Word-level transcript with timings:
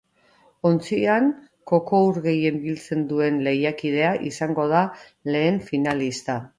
Ontzian 0.69 1.27
koko-ur 1.73 2.19
gehien 2.25 2.59
biltzen 2.65 3.05
duen 3.13 3.39
lehiakidea 3.49 4.19
izango 4.35 4.69
da 4.77 4.85
lehen 5.35 5.67
finalista. 5.71 6.45